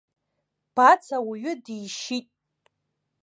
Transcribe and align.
Баӡ 0.75 1.03
ауаҩы 1.17 1.53
дишьит. 1.65 2.27